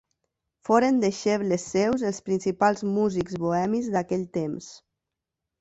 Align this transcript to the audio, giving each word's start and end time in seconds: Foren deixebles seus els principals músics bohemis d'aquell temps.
Foren 0.67 0.95
deixebles 1.03 1.67
seus 1.75 2.05
els 2.11 2.21
principals 2.29 2.83
músics 2.97 3.39
bohemis 3.45 3.91
d'aquell 3.97 4.29
temps. 4.43 4.73